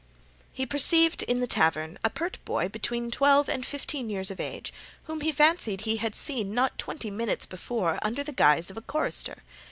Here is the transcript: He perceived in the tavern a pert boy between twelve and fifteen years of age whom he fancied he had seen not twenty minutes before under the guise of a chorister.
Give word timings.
He 0.51 0.65
perceived 0.65 1.21
in 1.21 1.41
the 1.41 1.45
tavern 1.45 1.99
a 2.03 2.09
pert 2.09 2.39
boy 2.43 2.67
between 2.69 3.11
twelve 3.11 3.47
and 3.47 3.63
fifteen 3.63 4.09
years 4.09 4.31
of 4.31 4.39
age 4.39 4.73
whom 5.03 5.21
he 5.21 5.31
fancied 5.31 5.81
he 5.81 5.97
had 5.97 6.15
seen 6.15 6.55
not 6.55 6.79
twenty 6.79 7.11
minutes 7.11 7.45
before 7.45 7.99
under 8.01 8.23
the 8.23 8.31
guise 8.31 8.71
of 8.71 8.77
a 8.77 8.81
chorister. 8.81 9.43